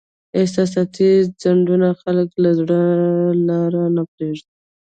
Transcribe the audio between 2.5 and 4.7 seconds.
زړو لارو نه پرېږدي.